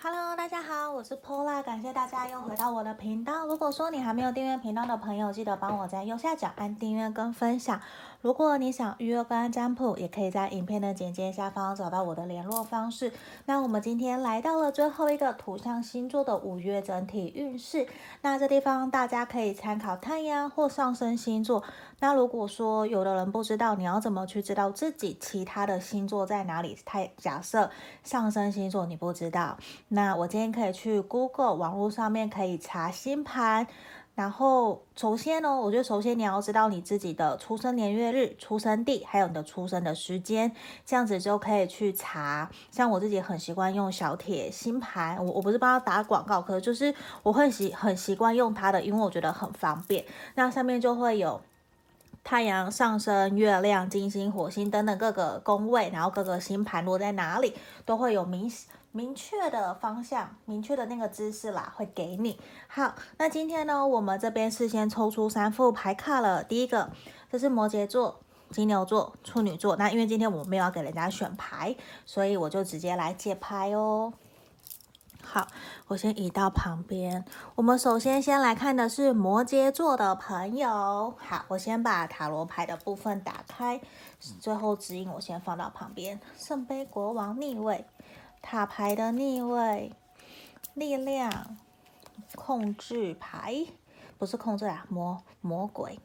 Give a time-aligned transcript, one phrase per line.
[0.00, 3.44] Hello，大家好，我是 Pola，感谢大家又回到我的频道。
[3.46, 7.80] 如果说你还没有订阅频道的朋友，记得帮我在右下角按订阅跟分享。
[8.20, 13.12] 如果你想预约个案占卜，也可以在影片的简介下方找到我的联络方式。
[13.44, 17.86] 那我们今天来到了最后一个土象星座的五月整体运势。
[18.22, 21.62] 那这地方大家可以参考太阳或上升星座。
[22.00, 27.70] 那如果说有的人不知道你要怎么去知道自己其他的星座在哪里，太假设
[28.02, 29.56] 上升星座你不知道，
[29.86, 33.68] 那我今天可以去 Google 网络上面可以查星盘。
[34.18, 40.50] 然后，首先呢，我觉得首先你要知道你自己的出生年月日、出生地，还有你的出生的时间，
[40.84, 42.50] 这样子就可以去查。
[42.72, 50.04] 像我自己很习惯用小铁星盘，我我不是帮他打广告，可就是我会习很习惯用它的，因为我觉得很方便。
[50.34, 51.40] 那上面就会有
[52.24, 57.54] 太阳、上升、月亮、金星、火星等等各个宫位，然后各个星盘落在哪里，
[57.86, 58.50] 都会有明
[58.98, 62.36] 明确的方向，明确的那个姿势啦，会给你。
[62.66, 66.42] 好，那今天呢，我们这边事先抽出三副牌卡了。
[66.42, 66.90] 第一个，
[67.30, 68.18] 这是摩羯座、
[68.50, 69.76] 金牛座、处女座。
[69.76, 74.12] 那因为今天我没有要给人家选牌，所以我就直接来解牌哦。
[75.22, 75.46] 好，
[75.86, 77.24] 我先移到旁边。
[77.54, 81.14] 我们首先先来看的是摩羯座的朋友。
[81.18, 83.80] 好，我先把塔罗牌的部分打开，
[84.40, 86.18] 最后指引我先放到旁边。
[86.36, 87.84] 圣杯国王逆位。
[88.40, 89.92] 塔牌的逆位，
[90.74, 91.56] 力量
[92.34, 93.66] 控制牌，
[94.16, 95.98] 不是控制啊，魔魔鬼，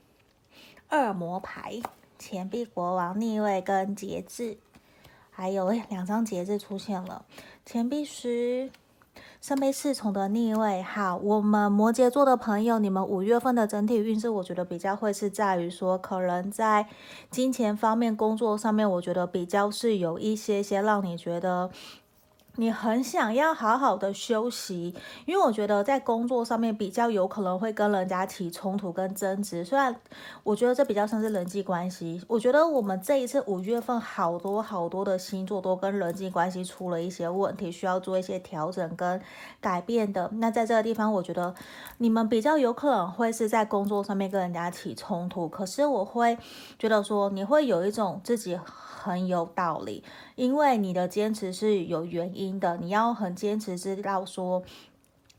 [0.92, 1.82] 恶魔牌，
[2.20, 4.58] 钱币国王逆位跟节制，
[5.30, 7.26] 还有两张节制出现了，
[7.66, 8.70] 钱币十，
[9.40, 10.82] 圣杯侍从的逆位。
[10.84, 16.88] 好，我们摩羯座的朋友，你们五月份的整体运势，我觉得比较会是在于说，可能在
[17.30, 21.72] 金钱方面、工作上面，我觉得比较是有一些些让你觉得。
[22.56, 24.94] 你很想要好好的休息，
[25.26, 29.66] 因为我觉得在工作上面比较有可能会跟人家起冲突跟争执。
[29.66, 29.96] 虽然
[30.44, 39.20] 我觉得这比较像是人际关系，我觉得我们这一次五月份好多好多的星座都跟人际关系出了一些问题，需要做一些调整跟
[39.60, 40.30] 改变的。
[40.34, 41.56] 那在这个地方，我觉得
[41.98, 45.50] 你们比较有可能会是在工作上面跟人家起冲突。
[45.50, 46.38] 可是我会
[46.78, 50.04] 觉得说，你会有一种自己很有道理。
[50.36, 54.64] 因为你的坚持是有原因的，你要很坚持，知道说。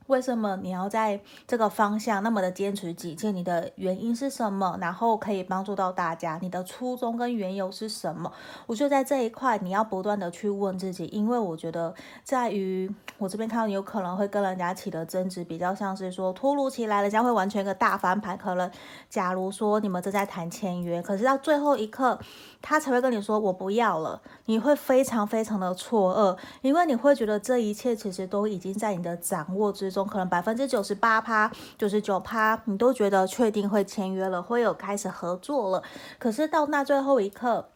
[0.07, 3.35] 为什么你要在这个方向那么的坚持己见？
[3.35, 4.77] 你的原因是什么？
[4.79, 8.31] 然后可以帮助到大家，你的初衷跟缘由是什么？
[8.67, 18.37] 我觉得在这一块你要不断的去问自己，因为我觉得在于我这边看到你有可能会跟人家起的争执，比较像是说突如其来，人家会完全一个大翻盘。
[18.37, 18.71] 可能
[19.09, 22.19] 假如说你们正在谈签约，可是到最后一刻，
[22.67, 30.07] 他才会跟你说我不要了，你会非常非常的错愕，因为你会觉得这一切其实都已经在你的掌握之中。
[30.07, 35.83] 可能百分之九十八趴、九十九趴，你都觉得确定会签约了，会有开始合作了。
[36.19, 37.69] 可是到那最后一刻，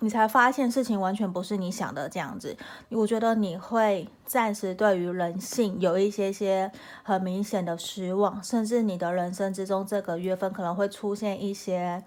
[0.00, 2.54] 你才发现事情完全不是你想的这样子。
[2.90, 6.70] 我觉得你会暂时对于人性有一些些
[7.02, 12.04] 很明显的失望，甚至你的人生之中这个月份可能会出现一些。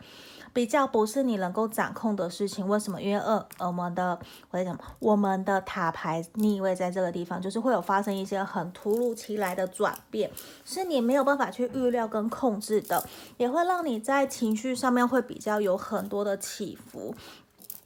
[0.54, 3.02] 比较不是你能够掌控的事情，为什么？
[3.02, 4.20] 因为呃，我们的
[4.50, 10.30] 我在讲，我们的塔牌逆位在这个地方，就是会有发生一些很突如其来的转变，
[10.66, 13.04] 是你没有办法去预料跟控制的，
[13.38, 17.16] 也会让你在情绪上面会比较有很多的起伏。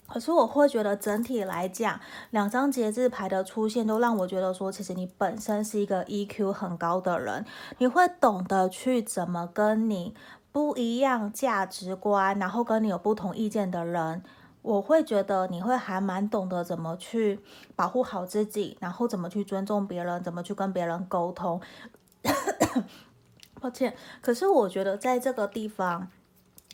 [0.07, 1.99] 可是我会觉得整体来讲，
[2.29, 7.43] 两张节制牌的出现都让我觉得说，其实你本身是一个 EQ 很高的人，
[7.79, 10.15] 你会懂得去怎么跟你。
[10.55, 14.23] 不一样价值观，然后跟你有不同意见的人，
[14.61, 17.41] 我会觉得你会还蛮懂得怎么去
[17.75, 21.59] 保护好自己，然后怎么去尊重别人，怎么去跟别人沟通。
[23.59, 26.07] 抱歉，可是我觉得在这个地方，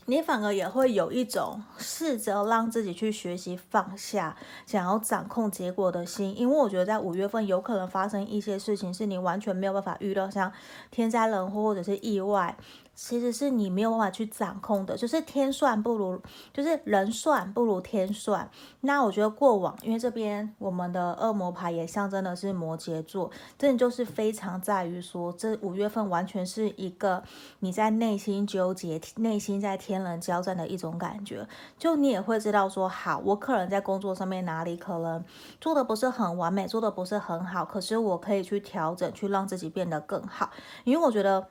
[0.05, 4.37] 你反而也会有一种试着让自己去学习放下，
[4.67, 10.51] 想要掌控结果的心，因为我觉得在五月份有可能发生一些事情，是你完全没有办法预料，像
[10.91, 12.55] 天灾人祸或者是意外。
[13.03, 16.21] 其实是你没有办法去掌控的，就是天算不如，
[16.53, 18.47] 就是人算不如天算。
[18.81, 27.23] 那我觉得过往，因为这边我们的恶魔牌也象征的是摩羯座，这就是非常在于说，这五月份完全是一个
[27.61, 31.47] 你在内心纠结、内心在天人交战的一种感觉。
[31.79, 35.25] 就你也会知道说，好，我可能在工作上面哪里可能
[35.59, 40.51] 做的不是很完美，做的不是很好，可是我可以去调整，去让自己变得更好。
[40.83, 41.47] 因为我觉得。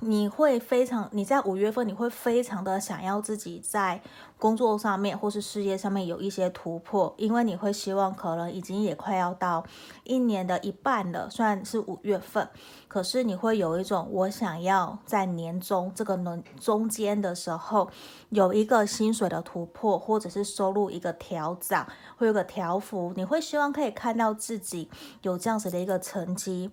[0.00, 4.02] 你会非常，你在五月份你会非常的想要自己在
[4.36, 9.64] 工作上面或是事业上面有一些突破，因为你会希望可能已经也快要到
[10.02, 12.48] 一年的一半了，虽然是五月份，
[12.88, 17.88] 可是你会有一种我想要在年终这个轮中间的时候
[18.30, 21.86] 有一个薪水的突破，或者是收入一个调涨，
[22.16, 24.90] 会有个调幅，你会希望可以看到自己
[25.22, 26.72] 有这样子的一个成绩。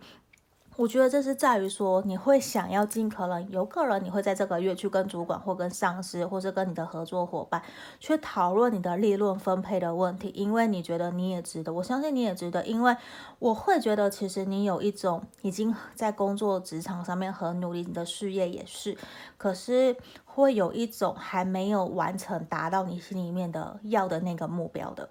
[0.79, 7.61] 我觉得这是在于说，你会想要尽可能，有可能你会在这个月去跟主管或跟上司，或是跟你的合作伙伴
[7.99, 12.95] 去讨论你的利润分配的问题，因为你觉得你也值得，我相信你也值得，因为
[13.39, 18.97] 我会觉得其实你有一种已经在工作职场上面很努力，你的事业也是，
[19.37, 25.09] 可是会有一种还没有完成达到你心里面的要的那个目标的。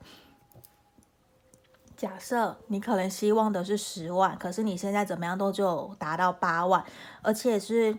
[1.99, 6.85] 假设你可能希望的是十万，可是你现在怎么样都就达到八万，
[7.23, 7.99] 而且是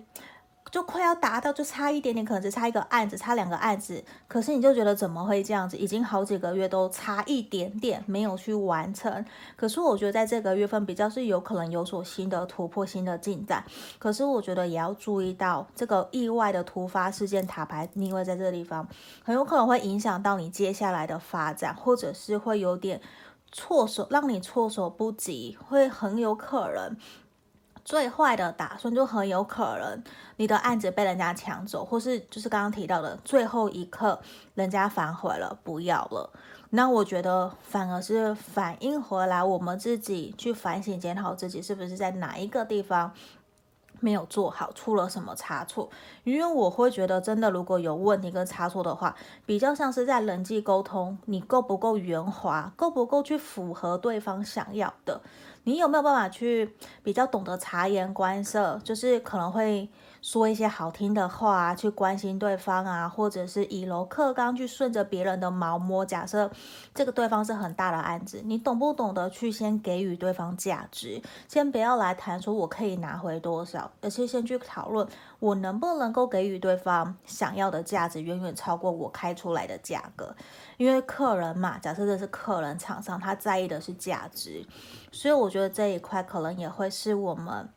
[0.71, 5.75] 就快要达到，就差一点点，可能只差一个案子，差两个案子，可是你就觉得怎么会这样子？
[5.75, 9.25] 已经好几个月都差一点点没有去完成，
[9.57, 13.61] 可是我觉得在这个月份比较是有可能有所新的突破、新的进展，
[13.97, 18.87] 可是我觉得也要注意到这个意外的突发事件塔牌逆位在这个地方，
[19.25, 23.01] 很有可能会影响到你接下来的发展，或者是会有点。
[23.51, 26.95] 措手让你措手不及，会很有可能。
[27.85, 30.03] 最坏的打算就很有可能
[30.35, 34.21] 你的案子被人家抢走，或是就是刚刚提到的最后一刻
[34.53, 36.29] 人家反悔了，不要了。
[36.69, 43.11] 那我觉得反而是反应回来，我们自己去反省检讨自己是不是在哪一个地方。
[43.99, 45.89] 没有做好，出了什么差错？
[46.23, 49.15] 因为我会觉得，真的如果有问题跟差错的话，
[49.45, 55.21] 比较像是在人际沟通，你够不够圆滑，够不够去符合对方想要的？
[55.63, 58.79] 你有没有办法去比较懂得察言观色？
[58.83, 59.89] 就是可能会。
[60.21, 66.05] 说一些好听的话啊，去关心对方啊，或者是以柔克刚去顺着别人的毛摸。
[66.05, 66.51] 假设
[66.93, 71.21] 这个对方是很大的案子，你懂不懂得去先给予对方价值？
[71.47, 75.07] 先不要来谈说我可以拿回多少，而是先去讨论
[75.39, 80.35] 我能不能够给予对方想要的价值，远远超过我开出来的价格。
[80.77, 84.65] 因为客人嘛，假设这是客人厂商，他在意的是价值，
[85.11, 87.69] 所以我觉得这一块可能也会是我们。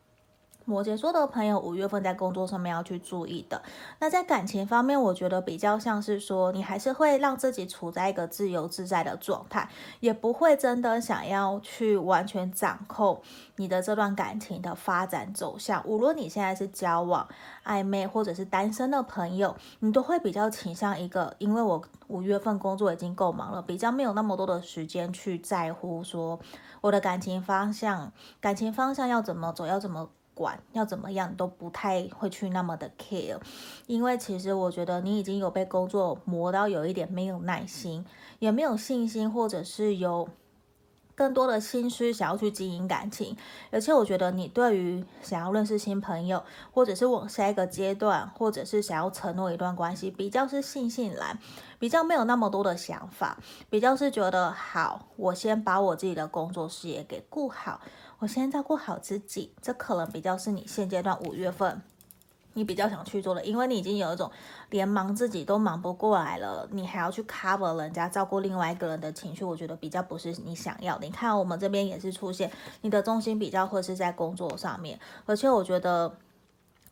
[0.65, 3.61] 摩羯座的朋友，五月份在工作上面要去注意的。
[3.99, 9.69] 那在感情方面，我觉得比较像是说，你还是会让自己处在一个自由自在的状态，
[9.99, 13.21] 也不会真的想要去完全掌控
[13.57, 15.83] 你的这段感情的发展走向。
[15.85, 17.27] 无论你现在是交往、
[17.65, 26.39] 暧昧或者是单身的朋友，你都会比较倾向一个，因为我五月份工作已经够忙了，比较没有那么多的时间去在乎说
[26.81, 30.09] 我的感情方向，感情方向要怎么走，要怎么。
[30.33, 33.37] 管要怎么样都不太会去那么的 care，
[33.87, 38.05] 因为其实我觉得你已经有被工作磨到有一点没有耐心，
[38.39, 40.27] 也没有信心，或者是有
[41.15, 43.37] 更多的心思想要去经营感情。
[43.69, 51.37] 而且我觉得你对于想要认识新朋友，或者是往下一个阶段，或者是想要承诺一段关系，比较是悻悻然，
[51.77, 53.37] 比较没有那么多的想法，
[53.69, 57.79] 比较是觉得好，我先把我自己的工作事业给顾好。
[58.23, 61.81] 我先照顾好自己，这可能比较是你现阶段五月份
[62.53, 64.31] 你比较想去做的，因为你已经有一种
[64.69, 71.05] 连忙自己都忙不过来了，你还要去 cover 人家照顾另外一个人的情绪，我觉得比较不是你想要的。
[71.05, 72.49] 你看我们这边也是出现
[72.79, 76.15] 你的重心比较会是在工作上面，而且我觉得，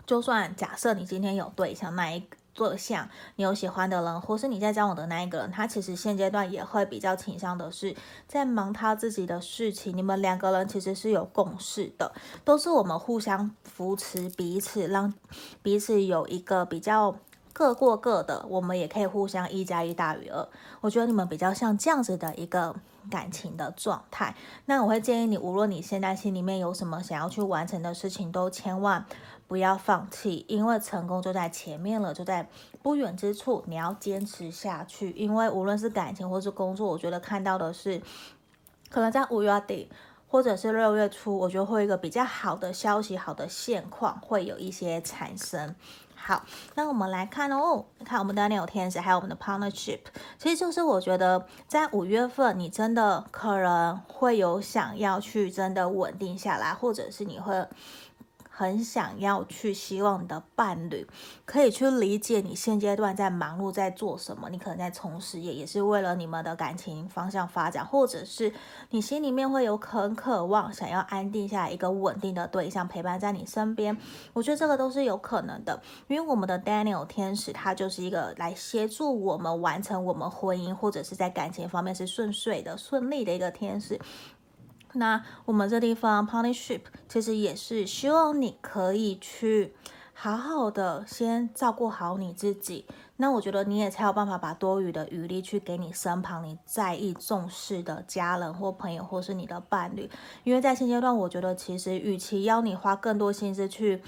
[0.05, 2.21] 就算假设你今天有对象那一
[2.53, 7.95] 做像你有喜欢的人，或是你在交往的那一个人，他其实现阶段也会比较倾向的是
[8.27, 9.95] 在忙他自己的事情。
[9.95, 12.11] 你们两个人其实是有共识的，
[12.43, 15.13] 都是我们互相扶持彼此，让
[15.61, 17.15] 彼此有一个比较
[17.53, 20.47] 各过各的，我们也可以互相一加一大于二。
[20.81, 22.75] 我觉得你们比较像这样子的一个
[23.09, 24.35] 感情的状态。
[24.65, 29.05] 那我会建议你，无论你现在心里面有什么想要去完成的事情，都千万。
[29.47, 32.47] 不要放弃，因为成功就在前面了，就在
[32.81, 33.61] 不远之处。
[33.67, 38.01] 你要坚持下去，因为无论是感情或是工作，我觉得看到的是，
[38.89, 39.89] 可能在五月底
[40.29, 45.75] 或者是六月初，我觉得会有一个比较好的消息、好的现况会有一些产生。
[46.23, 49.99] 好，那我们来看哦，看我们的六天使，还有我们的 partnership，
[50.37, 57.67] 其实就是我觉得在五月份，你真的可能会有想要去真的稳定下来，或者是你会。
[58.61, 61.07] 很想要去希望你的伴侣
[61.45, 68.53] 可以去理解你现阶段在忙碌在做什么，你可能在从事业，也是为了你们的感情方向发展，或者是
[68.91, 73.97] 你心里面会有很渴望想要安定下来一个稳定的对象陪伴在你身边。
[74.33, 83.99] 我觉得这个都是有可能的，因为我们的 Daniel 天使他就是一个来协助我们完成我们婚姻或者是在感情方面是顺遂的、顺利的一个天使。
[84.93, 89.73] 那我们这地方 partnership 其实也是希望你可以去
[90.13, 92.85] 好好的先照顾好你自己。
[93.17, 100.09] 那我觉得你也才有办法把多余的余力去给你身旁你在意重视的家人或朋友，或是你的伴侣。
[100.43, 104.01] 因为在现阶段，我觉得其实与其要你花更多心思去。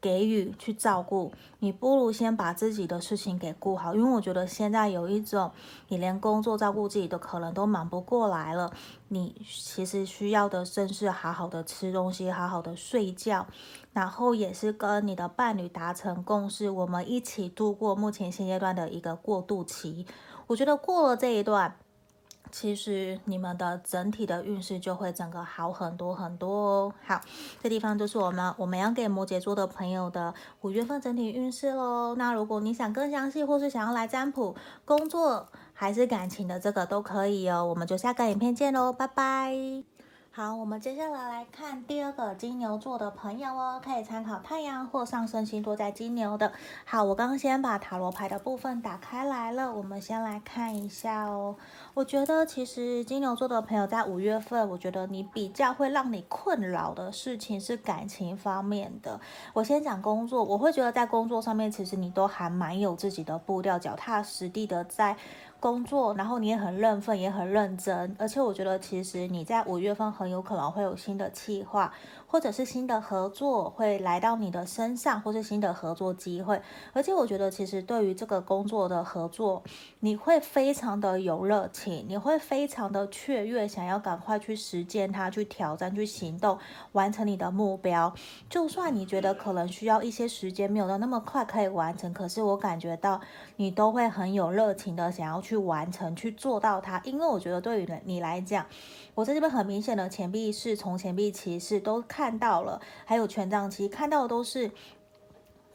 [0.00, 5.50] 给予去照顾，你不如先把自己的事情给顾好，因为我觉得现在有一种，
[5.88, 8.72] 你连工作照顾自己的可能都忙不过来了。
[9.08, 13.46] 你其实需要的正是好好的吃东西，好好的睡觉，
[13.92, 20.06] 然后也是跟你的伴侣达成共识，我们一起度过目前现阶段的一个过渡期。
[20.46, 21.76] 我觉得过了这一段。
[22.50, 26.94] 其实你们的整体的运势就会整个好很多很多哦。
[27.06, 27.20] 好，
[27.62, 32.14] 这地方就是我们我们要给摩羯座的朋友的五月份整体运势喽。
[32.16, 37.64] 那如果你想更详细，或是想要来占卜工作还是感情的，这个都可以哦。
[37.64, 39.97] 我们就下个影片见喽，拜拜。
[40.38, 46.52] 好，我们接下来来看第二个金牛座的朋友哦，可以参考太阳或上升星座在金牛的。
[46.84, 51.56] 好，我刚刚先把塔罗牌的部分打开来了，我们先来看一下哦。
[51.92, 59.20] 我觉得其实金牛座的朋友在五月份，我觉得你比较会让你困扰的事情是感情方面的。
[59.54, 65.16] 我先讲工作，我会觉得在工作上面，其实你都还蛮有自己的步调，脚踏实地的在。
[65.60, 71.92] 工作，然后你也很认份，也很认真，而且我觉得其实你在五月份很有可能会有新的计划。
[72.30, 76.60] 或者是新的合作会来到你的身上，或是新的合作机会。
[76.92, 79.62] 而且我觉得，其实对于这个工作的合作，
[80.00, 86.58] 你会非常的有热情，你会非常的雀跃，想要赶快去实践它，去挑战，去行动，
[86.92, 88.14] 完成你的目标。
[88.50, 93.18] 就算你觉得可能需要一些时间，没有到那么快可以完成，可是我感觉到
[93.56, 97.00] 你都会很有热情的想要去完成，去做到它。
[97.04, 98.66] 因为我觉得对于你来讲，
[99.14, 104.72] 我在这边很明显的钱币是从、钱币骑士都看到了，还有权杖七看到的都是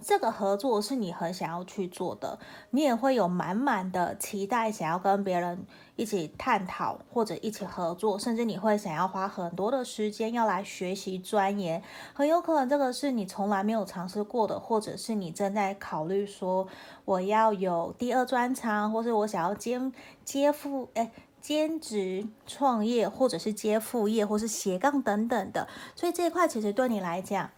[0.02, 2.38] 这个合作是你很想要去做的，
[2.72, 11.82] 你也会有满满的期待，想要跟别人一起探讨或者一起合作，甚至你会想要花很多的时间要来学习钻研，
[12.14, 16.68] 很有可能这个是你从来没有尝试过的，或者是你正在考虑说
[17.06, 19.80] 我要有第二专长，或是我想要接
[20.26, 21.10] 接负哎。
[21.44, 27.50] 兼职创业，或者是接副业，或是斜杠等等的，所以这一块其实对你来讲，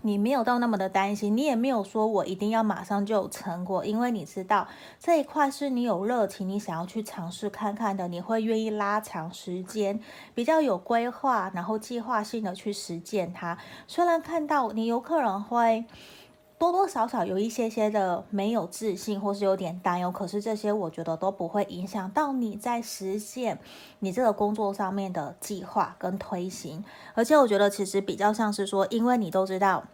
[0.00, 4.66] 你没有到那么的担心，你也没有说我一定要马上就有成果，因为你知道
[4.98, 10.00] 这一块是你有热情，你想要去尝试看看的，你会愿意拉长时间，
[10.34, 13.58] 比较有规划，然后计划性的去实践它。
[13.86, 15.84] 虽然看到你有可能会。
[16.60, 23.58] 多多少少有一些些的没有自信，或是有点担忧，可是这些我觉得都不会影响到你在实现
[24.00, 26.84] 你这个工作上面的计划跟推行。
[27.14, 29.84] 而且我觉得其实比较像是说，因为你都知道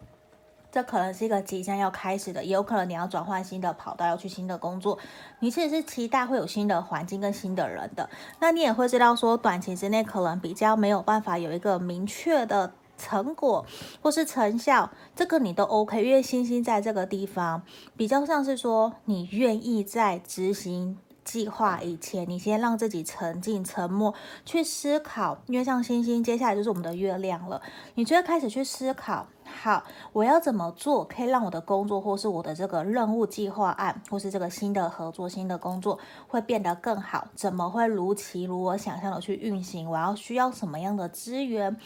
[0.69, 4.99] 这可能是一个即将要开始的，也有可能你要转换新的跑道，要去新的工作，
[5.39, 8.09] 你其实是期待会有新的环境跟新的人的。
[8.41, 12.73] 那你也会知道说，短期之内可能比较没有办法有一个明确的。
[12.97, 13.65] 成果
[14.01, 17.61] 或是成效，这个你都 OK，因为星星在这个地方
[17.95, 24.13] 比较像是说，你愿意在执行计划以前，你先让自己沉静、沉默
[24.45, 25.37] 去思考。
[25.47, 27.61] 因为像星星，接下来就是我们的月亮了，
[27.95, 35.99] 你就会开始去思考：好，我要怎么做可以让我的工作，或是我的这个任务计划案，或是这个新的合作、新的工作
[36.29, 37.27] 会变得更好？
[37.35, 39.89] 怎么会如期如我想象的去运行？
[39.89, 41.77] 我要需要什么样的资源？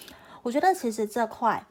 [0.44, 1.66] 我觉得其实这块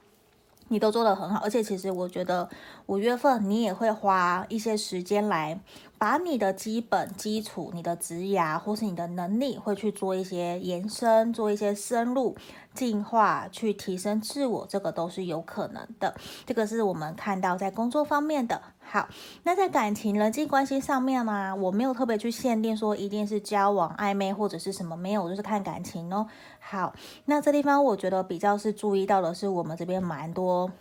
[0.68, 2.48] 你都做得很好，而且其实我觉得
[2.86, 5.58] 五月份你也会花一些时间来
[5.98, 12.36] 把你的基本基础、你的职涯或是你的能力，会去做一些延伸、做一些深入
[12.72, 16.14] 进化，去提升自我，这个都是有可能的。
[16.46, 18.62] 这个是我们看到在工作方面的。
[18.92, 19.08] 好，
[19.44, 26.26] 那在感情人际关系上面呢、我没有特别去限定说一定是交往暧昧或者是什么，没有，就是看感情哦。
[26.58, 26.92] 好，
[27.26, 30.72] 那这地方我觉得比较是注意到的是，我们这边蛮多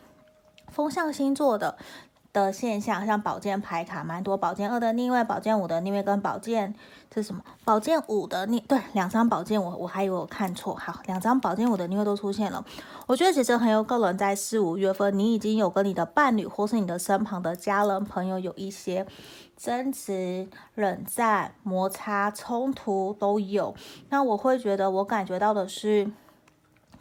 [0.69, 1.77] 风象星座的。
[2.31, 6.75] 的现象，像宝剑牌卡蛮多，宝剑二的逆位，宝剑五的逆位跟宝剑
[7.09, 7.41] 这是什么？
[7.65, 12.63] 宝剑五的逆对，两张宝剑，我我还以为我看错，好，两张宝剑五的逆位都出现了。
[13.07, 19.07] 我觉得其实很有可能在四五月份，你已经有跟你的伴侣或是你的身旁的家人朋友有一些
[19.57, 23.73] 争执、冷战、摩擦、冲突都有。
[24.09, 26.11] 那我会觉得，我感觉到的是。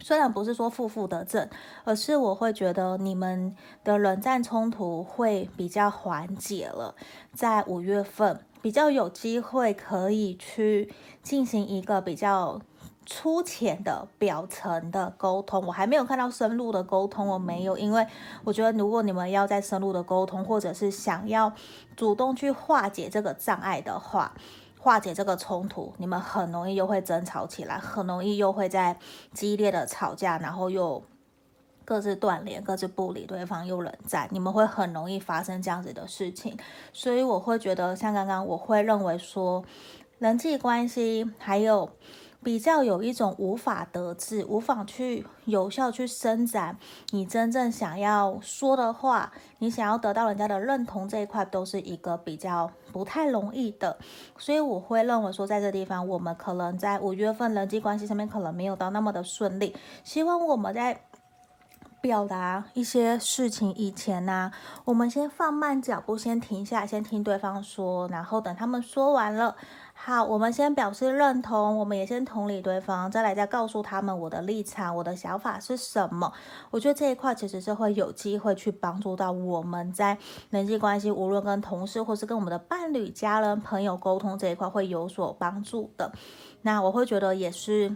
[0.00, 1.48] 虽然不是说负负得正，
[1.84, 6.94] 而是我会觉得你们的冷战冲突会比较缓解了，
[7.34, 12.60] 在五月份比较有机会可以去进行一个比较
[13.04, 15.66] 粗浅的表层的沟通。
[15.66, 18.06] 我还没有看到深入的沟通，我没有，因为
[18.44, 21.52] 我觉得如果你们要再深入的沟通，或者是想要
[21.96, 24.32] 主动去化解这个障碍的话。
[24.88, 28.96] 化解这个冲突，你们很容易又会争吵起来，很容易又会在
[29.34, 31.04] 激烈的吵架，然后又
[31.84, 36.56] 各自断联，各自不理对方，又冷战，你们会很容易发生这样子的事情。
[36.94, 39.62] 所以我会觉得，像刚刚我会认为说，
[40.18, 41.90] 人际关系还有。
[42.42, 46.78] 比较有一种无法得志，无法去有效去伸展
[47.10, 53.98] 你真正想要说的话，你想要得到人家的认同这一块，都是一个比较不太容易的。
[54.38, 59.74] 所以我会认为说，在这地方，我们可能在五月份人际关系上面可能没有到那么的顺利。
[60.04, 61.00] 希望我们在
[62.00, 64.52] 表达一些事情以前呢、
[64.84, 69.56] 我们先放慢脚步，先停下，先听对方说，然后等他们说完了。
[70.00, 76.32] 好，我们先表示认同，我们也先同理对方，再来再告诉他们我的立场、我的想法是什么。
[76.70, 80.16] 我觉得这一块其实是会有机会去帮助到我们在
[80.48, 86.10] 人际关系，无论跟同事或是跟我们的伴侣、家人、朋友沟通这一块会有所帮助的。
[86.62, 87.94] 那我会觉得也是。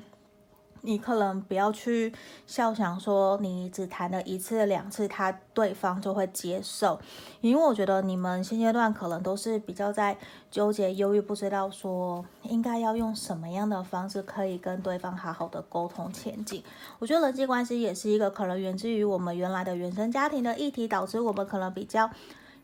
[0.82, 2.12] 你可能不要去
[2.46, 7.00] 笑想说，你只谈了一次两次，他对方就会接受，
[7.40, 10.18] 因为我觉得你们现阶段可能都是比较在
[10.50, 16.62] 纠结、犹豫，不知道说应该要用什么样的方式可以跟对方好好的沟通前进。
[16.98, 22.10] 我觉得人际关系也是一个可能源自于我们原来的原生家庭的议题，导致我们可能比较。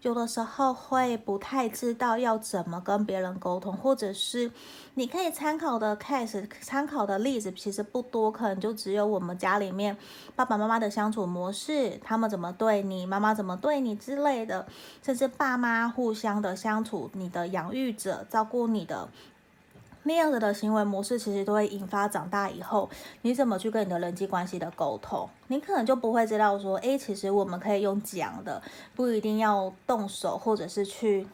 [0.03, 4.51] 有的时候会不太知道要怎么跟别人沟通，或者是
[4.95, 9.97] 你可以参考的 case、参考的例子其实不多，可能就只有我们家里面
[10.37, 14.67] 爸爸妈妈的相处模式，他们怎么对你，妈妈怎么对你之类的，
[15.03, 19.09] 甚至爸妈互相的相处，你的养育者照顾你的。
[20.09, 22.89] 那样子的行为模式，其实都会引发长大以后
[23.21, 28.63] 你怎么去跟你的人际关系的沟通，你可能就不会知道说，诶，其实我们可以用讲的，
[28.97, 31.27] 不一定要动手，或者是去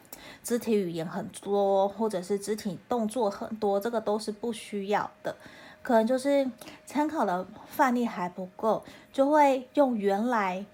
[0.43, 5.33] 肢体语言很多，或者是肢体动作很多，这个都是不需要的。
[5.81, 6.45] 可能就是
[6.85, 8.83] 参考的范例还不够，
[9.13, 10.65] 就会用原来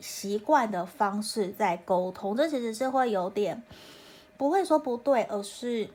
[0.00, 3.62] 习惯的方式在沟通，这其实是会有点
[4.36, 5.88] 不会说不对，而是。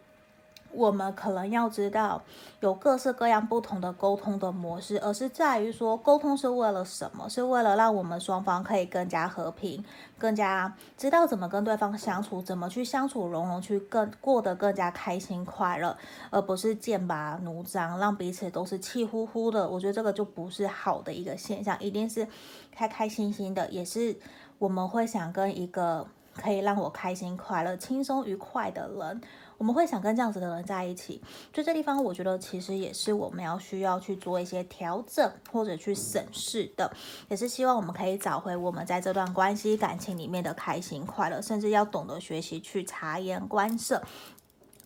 [0.73, 2.21] 我们可能要知道
[2.59, 7.29] 有各式各样不同的沟通的模式，而是在于说沟通是为了什么？
[7.29, 9.83] 是为了让我们双方可以更加和平，
[10.17, 15.97] 更加知道怎么跟对方相处，怎么去相处融融，去更过得更加开心快乐，
[16.29, 19.69] 而不是剑拔弩张，让彼此都是气呼呼的。
[19.69, 22.27] 我觉得这个就不是好的一个现象，一定是
[22.71, 24.15] 开开心心的，也是
[24.57, 29.21] 我们会想跟一个可以让我开心快乐、轻松愉快的人。
[29.61, 31.21] 我们会想跟这样子的人在一起，
[31.53, 36.91] 就这地方，我觉得其实也是我们要需要去做一些调整或者去审视的，
[37.29, 44.01] 也是希望我们可以找回我们在这段关系感情里面的开心快乐，甚至要懂得学习去察言观色，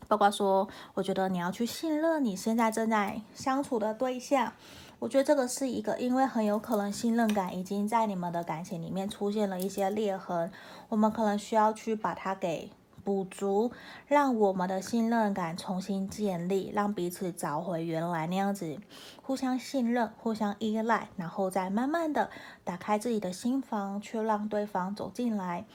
[0.10, 4.52] 包括说，我觉得你要去信任你现在正在相处的对象，
[5.00, 10.52] 我觉得这个是一个，因为很有可能信任感已经在你们的感情里面出现了一些裂痕，
[10.90, 12.70] 我们可能需要去把它给。
[13.06, 13.72] 补足，
[14.08, 18.78] 让我们的信任感重新建立，让彼此找回原来那样子，
[19.22, 22.32] 互相信任、互相依赖，然后再慢慢的
[22.64, 25.66] 打开自己的心房，去让对方走进来。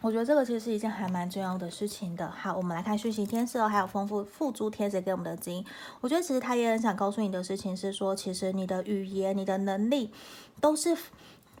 [0.00, 2.30] 我觉得这个其实是一件还蛮重要的事情的。
[2.30, 5.64] 好，我们来看讯息天使哦，还有丰富付诸天使给我们的指引。
[6.00, 10.10] 我觉得其实他也很想告诉你的事情是说，其实你的语言、你的能力
[10.60, 10.96] 都是。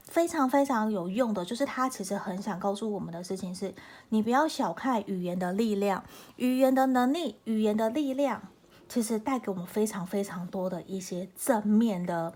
[0.04, 3.74] 非常非常有用的，就是他其实很想告诉我们的事情是，
[4.10, 6.04] 你不要小看语言的力量，
[6.36, 8.42] 语言的能力，语言的力量，
[8.88, 12.32] 其实带给我们非常非常多的一些正面的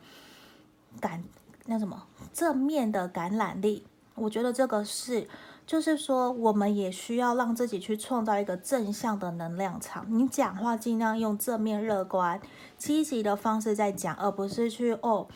[0.99, 1.23] 感，
[1.67, 3.85] 那什么正面的感染力。
[4.15, 5.29] 我觉得这个是，
[5.65, 10.05] 就是说我们也需要让自己去创造一个正向的能量场。
[10.09, 12.41] 你讲话尽量用正面、乐观、
[12.77, 15.29] 积极的方式在讲，而不是去哦。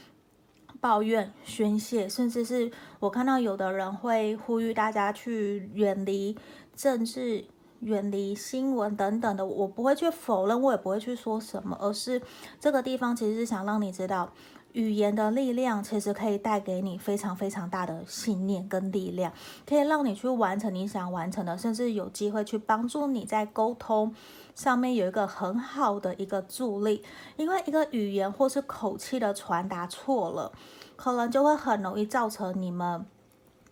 [0.82, 2.68] 抱怨、宣泄，甚至是
[2.98, 6.36] 我看到有的人会呼吁大家去远离
[6.74, 7.44] 政治、
[7.78, 9.46] 远离新闻等等的。
[9.46, 12.20] 我不会去否认，我也不会去说什么，而是
[12.58, 14.32] 这个地方其实是想让你知道。
[14.72, 19.30] 语言的力量其实可以带给你非常非常大的信念跟力量，
[19.66, 24.14] 可以让你去完成你想完成的，甚至有机会去帮助你在沟通
[24.54, 27.02] 上面有一个很好的一个助力。
[27.36, 30.52] 因为一个语言或是口气的传达错了，
[30.96, 33.04] 可能就会很容易造成你们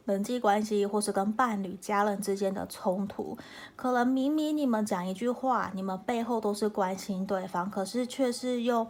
[0.04, 3.36] 人际关系或是跟伴侣、家人之间的冲突。
[3.76, 8.86] 可能明明你们讲一句话，你们背后都是关心对方，可是却是用。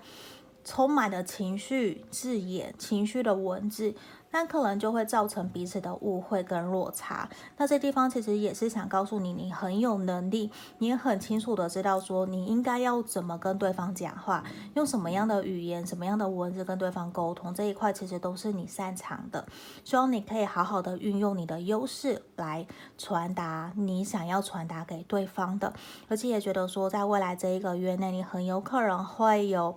[0.62, 3.94] 充满的情绪字眼、情绪的文字，
[4.30, 7.28] 那可能就会造成彼此的误会跟落差。
[7.56, 19.44] 那这地方其实也是想告诉你，你很有能力，你也很清楚的知道说你应该要怎么跟对方讲话，用什么样的语言、什么样的文字跟对方沟通，这一块其实都是你擅长的。
[19.84, 22.66] 希望你可以好好的运用你的优势来
[22.96, 25.72] 传达你想要传达给对方的，
[26.08, 29.74] 而且也觉得说，在未来这一个月内，你很有可能会有。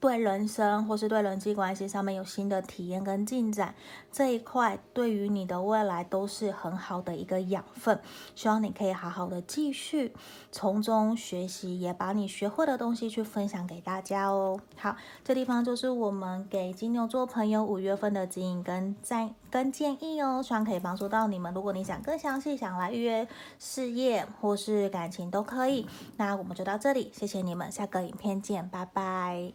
[0.00, 3.74] 对人生或是对人际关系上面有新的体验跟进展，
[4.10, 8.00] 这一块对于你的未来都是很好的一个养分。
[8.34, 10.14] 希望你可以好好的继续
[10.50, 14.60] 从中学习，也把你学会的东西去分享给大家哦。
[14.76, 21.52] 好，这地方就是我们给金牛座朋友五月份的指引跟在跟建议哦，希望可以帮助到你们。
[21.52, 23.26] 如果你想更详细，想来预约
[23.58, 25.86] 事业或是感情都可以。
[26.16, 29.52] 那我们就到这里，谢谢你们，下个影片见，拜拜。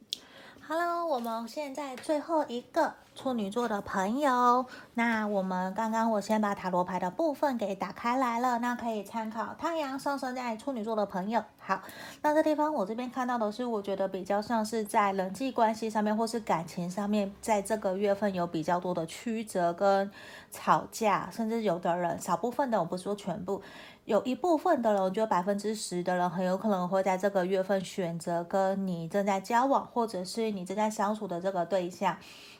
[0.67, 11.43] Hello，我们现在最后一个处女座的朋友，那我们刚刚我先把塔罗牌的部分给打开来了，那可以参考太阳上升在处女座的朋友。
[11.59, 11.83] 好，
[12.23, 20.09] 那这地方我这边看到的是，我觉得比较像是在人际关系上面或是感情上面，在这个月份有比较多的曲折跟
[20.49, 23.61] 吵架，甚至有的人少部分的，我不说全部。
[24.05, 32.15] 有一部分的人，就百分之十的人很有可能会在这个月份选择跟你正在交往，或者是你正在相处的这个对象，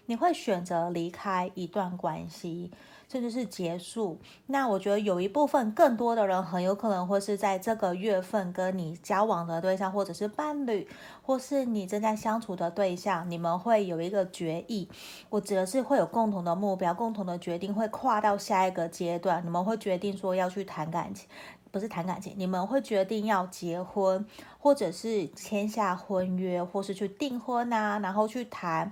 [0.07, 2.71] 你会选择离开一段关系。
[3.07, 4.19] 甚至是结束。
[4.47, 10.87] 那我觉得有一部分更多的人很有可能会是在这个月份跟你交往的对象，或者是伴侣，
[11.21, 14.89] 或是你正在相处的对象，你们会有一个决议。
[15.29, 19.45] 我指的是会有共同的目标，共同的决定会跨到下一个阶段。
[19.45, 21.27] 你们会决定说要去谈感情，
[21.71, 24.25] 不是谈感情，你们会决定要结婚，
[24.59, 28.91] 或者是签下婚约，或是去订婚啊，然后去谈，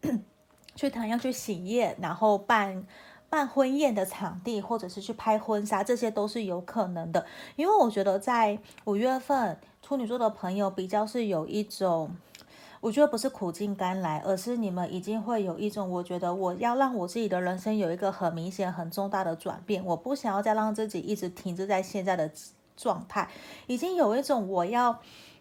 [0.76, 2.86] 去谈要去喜宴，然后办。
[3.30, 7.24] 办婚宴的场地，或者是去拍婚纱，这些都是有可能的。
[7.54, 12.16] 因为我觉得在五月份，处女座的朋友比较是有一种，
[12.80, 22.28] 我觉得不是苦尽甘来，而是你们已经会有一种，我觉得我要让我自己的人生有一个很明显、很重大的转变，我不想要再让自己一直停滞在现在的
[22.76, 23.28] 状态，
[23.68, 25.00] 已经有一种我要。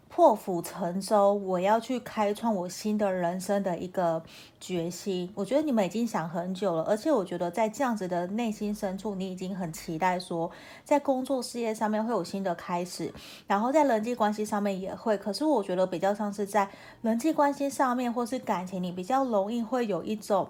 [0.10, 4.22] 破釜沉舟，我要去开创我新的人生的一个
[4.60, 5.32] 决心。
[5.36, 10.50] 我觉得你们已经想很久了，而且我觉得在这样子的内心深处，你已经很期待说，
[10.84, 13.14] 在工作事业上面会有新的开始，
[13.46, 15.16] 然后在人际关系上面也会。
[15.16, 16.68] 可是我觉得比较像是在
[17.04, 20.50] 人际关系上面，或是感情，你比较容易会有一种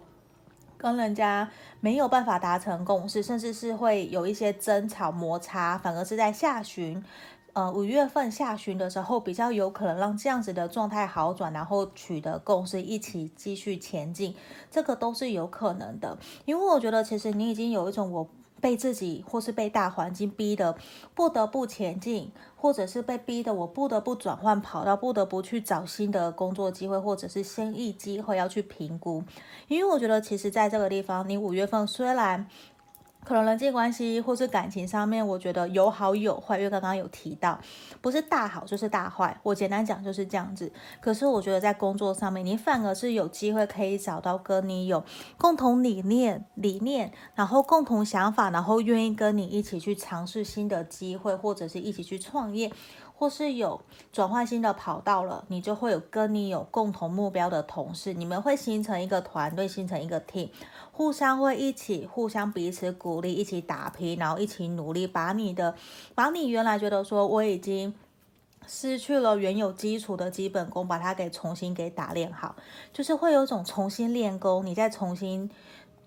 [0.77, 7.03] 跟人家没有办法达成共识，甚至是会有一些争吵摩擦，反而是在下旬。
[7.59, 14.33] 呃，五月份下旬的时候，比较有可能让这样子的状态好转，然后取得共识，一起继续前进，
[14.71, 16.17] 这个都是有可能的。
[16.45, 18.29] 因为我觉得，其实你已经有一种我
[18.61, 20.73] 被自己或是被大环境逼得
[21.13, 29.21] 不得不前进，或者是被逼得我不得不转换跑道，不得不去找新的工作机会，或者是生意机会要去评估。
[29.67, 32.47] 因为我觉得，其实在这个地方，你五月份虽然。
[33.29, 37.59] 可能人际关系或是感情上面，我觉得有好有坏，因为刚刚有提到，
[38.01, 39.39] 不是大好就是大坏。
[39.43, 40.71] 我简单讲就是这样子。
[40.99, 45.03] 可是我觉得在工作上面，你反而是有机会可以找到跟你有
[45.37, 52.71] 共同理念、理念，然后共同想法，然后愿意跟你一起去尝试新的机会，或者是一起去创业。
[53.13, 53.81] 或是有
[54.13, 60.47] 转换新的跑道了，你就会有跟你有共同目标的同事，你们会形成一个团队，形成一个 team，
[60.99, 65.73] 互相会一起，互相彼此鼓励，一起打拼，然后一起努力，把你的，
[66.13, 67.95] 把你原来觉得说我已经
[68.67, 72.53] 失去了原有基础的基本功，把它给重新给打练好，
[72.91, 75.49] 就是会有种重新练功，你再重新。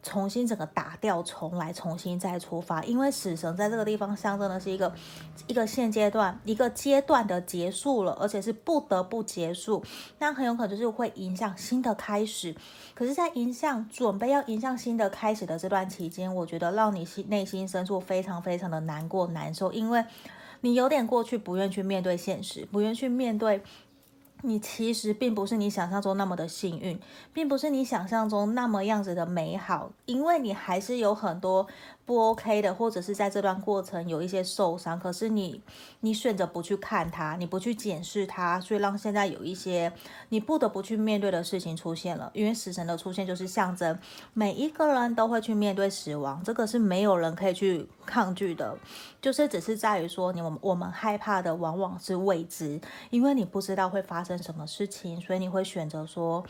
[0.03, 2.83] 重新整个打掉重来，重新再出发。
[2.85, 4.93] 因为死神在这个地方象征的是一个
[5.47, 9.85] 一个现阶段一个阶段的结束了，而且是不得不结束。
[10.19, 12.55] 那很有可能就是会迎向新的开始。
[12.95, 20.05] 可是，在迎向准备要迎向新的开始的这段期间，我觉得让你心内心深处非常非常的难过难受，因为
[20.61, 23.63] 你有点过去不愿去面对现实，不愿去面对。
[24.43, 26.99] 你其实并不是你想象中那么的幸运，
[27.33, 31.67] 并不是你想象中那么样子的美好，因为你还是有很多。
[32.05, 35.63] 不 OK 的，或者是在这段过程有一些受伤，可是你
[36.01, 39.93] 你选择不去看它，你不去检视它，所以让现在有一些
[40.29, 42.31] 你不得不去面对的事情出现了。
[42.35, 43.97] 因为死神的出现就是象征
[44.33, 48.77] 每一个人都会去面对死亡，这个是没有人可以去抗拒的，
[49.21, 56.45] 就是只是在于说，你们我们害怕的往往是未知，因为你不知道会发生什么事情，所以你会选择说。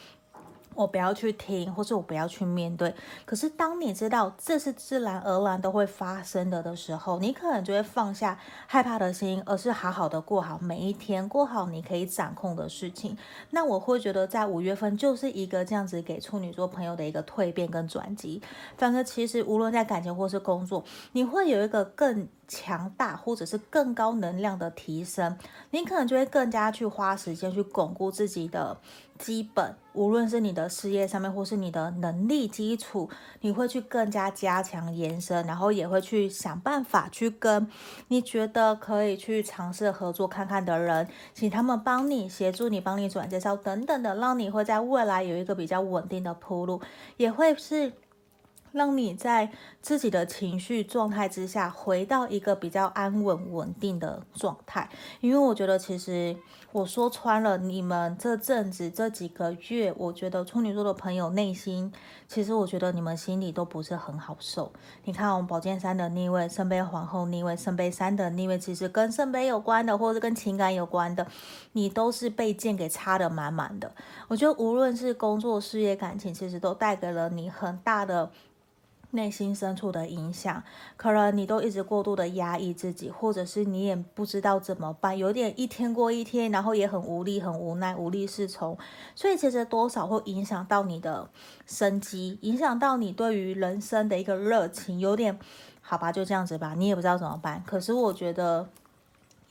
[0.75, 2.95] 我不要去听，或者我不要去面对。
[3.25, 13.17] 可是当你知道这是自然而然都会发生的的时候，你可能就会放下害怕的心，而是好好的过好每一天，过好你可以掌控的事情。
[13.51, 18.43] 那我会觉得，在五月份就是一个这样子给处女座朋友的一个蜕变跟转机。
[18.77, 25.39] 反正其实无论在感情或是工作，你会有一个更强大或者是更高能量的提升，
[25.71, 28.77] 你可能就会更加去花时间去巩固自己的
[29.23, 33.09] 基本，无论是你的事业上面或是你的能力基础，
[33.41, 37.69] 你会去更加加强延伸，然后也会去想办法去跟
[38.09, 46.81] 你觉得可以去尝试合作看看的人，请他们帮你协助你，帮你转介绍等等的，让你会在未来有一个比较稳定的铺路，
[47.17, 47.93] 也会是。
[48.73, 54.89] 让你在自己的情绪状态之下，回到一个比较安稳稳定的状态。
[55.21, 56.37] 因为我觉得，其实
[56.73, 61.93] 我说穿了，你们这阵子这几个月，我觉得处女座的朋友内心，
[62.27, 64.73] 其实我觉得你们心里都不是很好受。
[65.05, 71.27] 你看，我们宝剑三的逆位，圣杯皇后逆位，圣杯三的逆位，其实跟圣杯有关的，或者跟情感有关的，
[71.73, 73.93] 你都是被剑给插得满满的。
[74.29, 78.31] 我觉得，无论是工作、事业、感情，其实都带给了你很大的。
[79.13, 80.63] 内心深处的影响，
[80.97, 88.77] 可能你都一直过度的压抑自己，或者是你也不知道怎么办，有点一天过一天，然后也很无力、很无奈、无力是从，
[89.15, 91.31] 所以其实多少会影响到你的
[91.67, 95.39] 生机，影响到你对于人生的一个热情，有点
[95.81, 97.63] 好吧，就这样子吧，你也不知道怎么办。
[97.67, 98.69] 可是我觉得。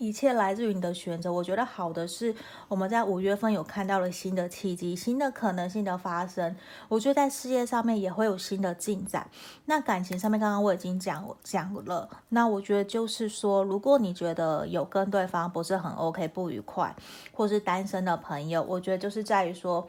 [0.02, 1.32] 一切来自于你的选择。
[1.32, 2.34] 我觉得好的是，
[2.68, 6.56] 我们在五月份有看到了新的契机、新的可能性的发生。
[6.90, 9.30] 我觉得在事业上面也会有新的进展。
[9.66, 12.10] 那感情上面，刚刚我已经讲讲了。
[12.30, 16.96] 那我觉得就是说，如果你觉得有跟对方不是很 OK、不愉快，
[17.32, 19.86] 或是单身的朋友，我觉得就是在于说，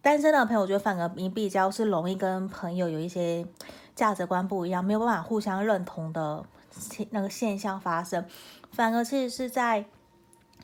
[0.00, 3.44] 单身的朋友，我觉得反而你比较是容易跟朋友有一些
[3.96, 6.44] 价值观不一样，没有办法互相认同的
[7.10, 8.24] 那个现象发生。
[8.72, 9.84] 反而其实是在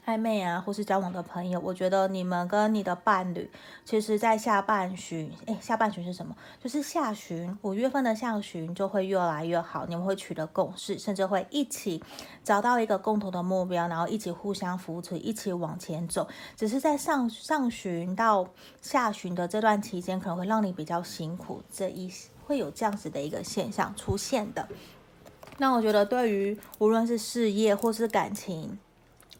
[0.06, 3.50] 暧昧啊，或是交往的朋友，我觉得你们跟你的伴侣，
[3.86, 6.36] 其实，在下半旬，诶，下半旬是什么？
[6.62, 12.04] 就是下旬，五月份的下旬就会越来越好，你们会取得共识，甚至会一起
[12.42, 16.28] 找到一个共同的目标，然后一起互相扶持，一起往前走。
[16.54, 18.46] 只是在上上旬到
[18.82, 22.12] 下旬的这段期间，可能会让你比较辛苦，这一
[22.46, 24.68] 会有这样子的一个现象出现的。
[25.58, 28.76] 那我觉得，对于无论是事业或是感情，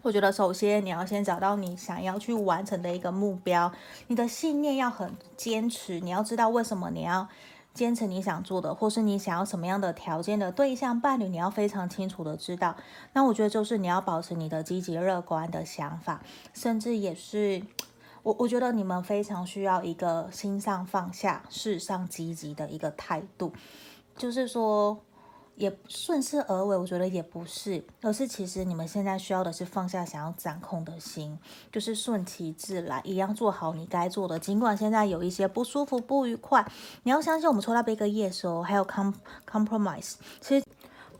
[0.03, 3.73] 我觉得首先你要先找到你想要去完成的一个目标，
[4.07, 7.27] 你的信念要很坚持，你要知道为什么你要
[7.75, 12.77] 坚持你想做的，或是你想要什么样的条件的对象伴侣，你要非常清楚的知道。
[13.13, 16.23] 那我觉得就是你要保持你的积极乐观的想法，
[16.53, 17.61] 甚至也是
[18.23, 23.53] 我我觉得你们非常需要一个心上放下、事上积极的一个态度，
[24.17, 25.01] 就是说。
[25.57, 31.39] 也顺势而为，我觉得也不是，而是其实你们现在需要的是放下想要掌控的心，
[31.71, 34.39] 就是顺其自然，一样做好你该做的。
[34.39, 36.67] 尽管现在有一些不舒服、不愉快，
[37.05, 39.13] 你要相信我们抽到一个 yes 哦，还有 com
[39.49, 40.15] compromise。
[40.41, 40.67] 其实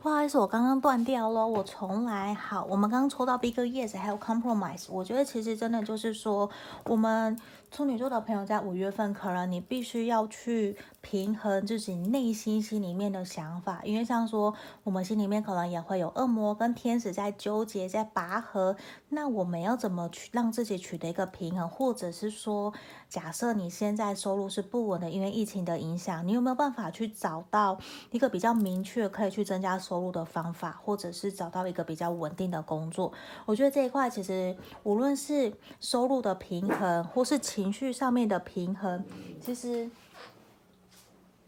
[0.01, 2.33] 不好意思，我刚刚断掉了，我重来。
[2.35, 4.85] 好，我们刚刚抽到 big yes，还有 compromise。
[4.89, 6.47] 我觉得其实真的就是说，
[6.83, 7.39] 我们
[7.71, 10.77] 处女座的朋友在五月份，可能你必须要去。
[11.05, 18.75] 平衡自己内心心里面的想法，因为像说我们心里面可能也会有恶魔跟天使在纠结，在拔河。
[19.09, 21.69] 那我们要怎么去让自己取得一个平衡？
[21.69, 22.73] 或者是说，
[23.07, 27.79] 假设你现在收入是不稳的，因为疫情的影响，你有没有办法去找到
[28.11, 33.13] 一个比较明确可以去增加收入的方法，或者是找到一个比较稳定的工作？
[33.45, 39.03] 我觉得这一块其实无论是收入的平衡，或是情绪上面的平衡，
[39.39, 39.89] 其实。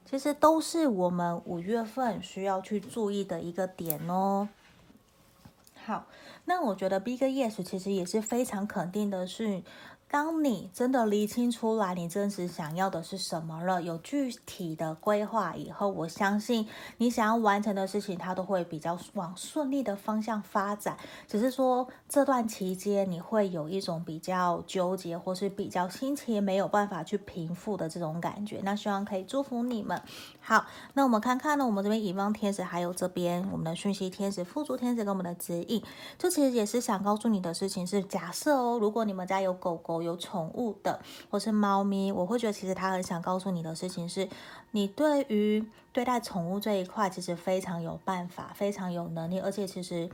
[0.10, 4.48] 其实都是我们五月份需要去注意的一个点哦。
[5.84, 6.06] 好，
[6.46, 9.62] 那我觉得 Big Yes 其实也是非常肯定的是。
[10.10, 16.66] 当你真的厘清出来，你真实想要的是什么了，有具体的规划以后，我相信
[16.98, 20.98] 你想要完成的事情，它都会比较往顺利的方向发展。
[21.28, 28.62] 只是说这段期间你会有一种比较纠结，或是比较心情没有办法去平复的这种感觉。
[28.64, 30.02] 那希望可以祝福你们。
[30.40, 35.84] 好，那我们看看呢，我们这边乙方天使，还有这边我们的讯息天使、富足天使跟我们的指引，
[36.18, 39.97] 这其实也是想告诉你的事情是：假设哦，如果你们家有狗狗。
[40.02, 44.28] 有宠物的，或是猫咪，我会觉得其实他很想告诉你的事情是，
[44.72, 50.10] 你对于对待宠物这一块，其实非常有办法，非常有能力，而且其实。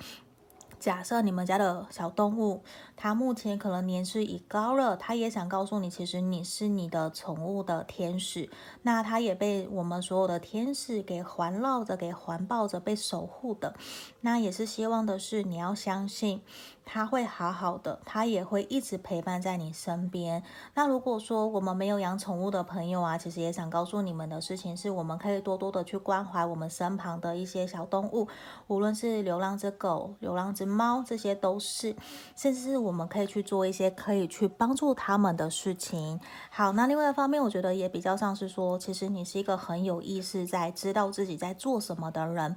[0.80, 2.62] 假设你们家的小动物，
[2.98, 8.50] 它目前可能年事已高了，它也想告诉你，其实你是你的宠物的天使，
[8.82, 13.74] 那它也被我们所有的天使给环绕着、给环抱着、被守护的。
[14.20, 16.42] 那也是希望的是，你要相信
[16.86, 20.44] 他会好好的，他也会一直陪伴在你身边。
[20.74, 28.28] 那如果说我们没有养宠物的朋友啊，其实也想告诉你们的事情是，我们可以多多的去关怀我们身旁的一些小动物，
[28.68, 31.96] 无论是流浪之狗、流浪之猫，这些都是，
[32.36, 36.20] 甚至是我们可以去做一些可以去帮助他们的事情。
[36.50, 42.56] 好，那另外一方面，我觉得也比较像是说，其实你是一个很有意识，在知道自己在做什么的人，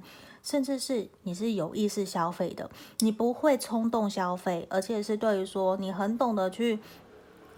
[0.49, 6.79] 甚至是你是有意识消费的，你不会冲动消费，而且是对于说你很懂得去。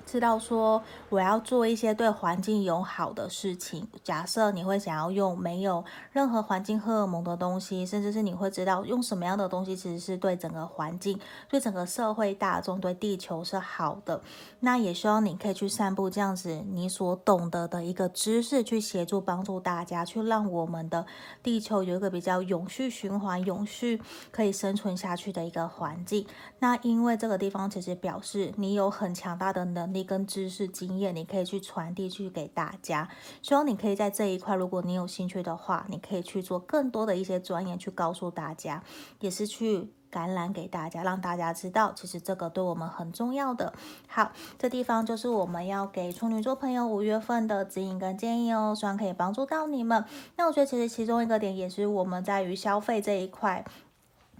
[0.10, 3.88] 知道说我要做一些对环境友好的事情。
[4.04, 14.19] 假设你会想要用没有任何环境荷尔蒙的东西，甚至是你会知道用什么样的东西其实是对整个环境、对整个社会大众、对地球是好的。
[14.62, 21.06] 那也希望你可以去散布这样子你所懂得的一个知识，去协助帮助大家，去让我们的
[21.43, 26.26] 地球有一个比较永续循环、永续可以生存下去的一个环境。
[26.58, 29.99] 那因为这个地方其实表示你有很强大的能力。
[30.04, 33.10] 跟知识经验，你可以去传递去给大家。
[33.42, 38.84] 希望你可以在这一块，如果你有兴趣的话，你可以去做更多的一些专业去告诉大家，
[39.20, 43.74] 也是去感染给大家，让大家知道，其实这个对我们很重要的。
[44.08, 50.04] 好，这地方就是我们要给处女座朋友五月份的指引跟建议哦，希望可以帮助到你们。
[50.36, 53.66] 那我觉得其实其中一个点也是我们在于消费这一块，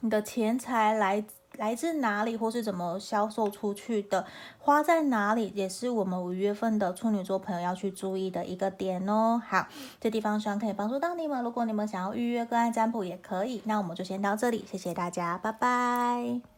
[0.02, 1.26] 你的钱财来。
[1.60, 4.26] 来自哪里，或是怎么销售出去的，
[4.58, 9.42] 花在哪里，也是我们五月份的处女座朋友要去注意的一个点哦。
[9.46, 9.68] 好，
[10.00, 11.44] 这地方希望可以帮助到你们。
[11.44, 13.62] 如果你们想要预约个案占卜，也可以。
[13.66, 16.50] 那我们就先到这里，谢谢大家，拜拜。